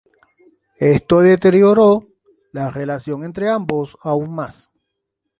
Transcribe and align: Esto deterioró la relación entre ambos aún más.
Esto 0.79 1.19
deterioró 1.19 2.07
la 2.53 2.71
relación 2.71 3.23
entre 3.23 3.49
ambos 3.49 3.95
aún 4.01 4.33
más. 4.33 4.71